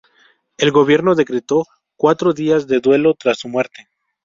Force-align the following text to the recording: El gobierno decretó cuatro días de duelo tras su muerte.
El 0.57 0.71
gobierno 0.71 1.13
decretó 1.13 1.63
cuatro 1.95 2.33
días 2.33 2.65
de 2.65 2.79
duelo 2.79 3.13
tras 3.13 3.37
su 3.37 3.49
muerte. 3.49 3.87